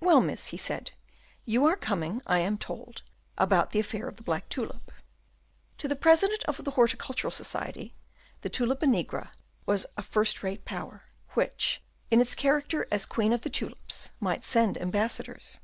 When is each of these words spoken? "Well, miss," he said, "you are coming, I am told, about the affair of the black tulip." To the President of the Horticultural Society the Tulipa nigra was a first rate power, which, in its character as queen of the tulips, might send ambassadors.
"Well, 0.00 0.20
miss," 0.20 0.48
he 0.48 0.58
said, 0.58 0.90
"you 1.46 1.64
are 1.64 1.78
coming, 1.78 2.20
I 2.26 2.40
am 2.40 2.58
told, 2.58 3.00
about 3.38 3.70
the 3.70 3.78
affair 3.80 4.06
of 4.06 4.16
the 4.16 4.22
black 4.22 4.50
tulip." 4.50 4.92
To 5.78 5.88
the 5.88 5.96
President 5.96 6.44
of 6.44 6.62
the 6.62 6.72
Horticultural 6.72 7.30
Society 7.30 7.94
the 8.42 8.50
Tulipa 8.50 8.84
nigra 8.84 9.30
was 9.64 9.86
a 9.96 10.02
first 10.02 10.42
rate 10.42 10.66
power, 10.66 11.04
which, 11.30 11.80
in 12.10 12.20
its 12.20 12.34
character 12.34 12.86
as 12.92 13.06
queen 13.06 13.32
of 13.32 13.40
the 13.40 13.48
tulips, 13.48 14.10
might 14.20 14.44
send 14.44 14.76
ambassadors. 14.76 15.58